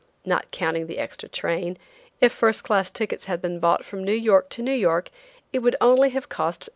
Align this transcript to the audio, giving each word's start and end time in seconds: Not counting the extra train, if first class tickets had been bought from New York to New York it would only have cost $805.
Not 0.25 0.49
counting 0.49 0.87
the 0.87 0.97
extra 0.97 1.29
train, 1.29 1.77
if 2.21 2.31
first 2.31 2.63
class 2.63 2.89
tickets 2.89 3.25
had 3.25 3.39
been 3.39 3.59
bought 3.59 3.85
from 3.85 4.03
New 4.03 4.13
York 4.15 4.49
to 4.49 4.63
New 4.63 4.73
York 4.73 5.11
it 5.53 5.59
would 5.59 5.75
only 5.79 6.09
have 6.09 6.27
cost 6.27 6.63
$805. 6.69 6.69